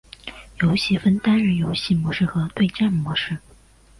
[0.61, 3.37] 游戏分为单人游戏模式和对战模式。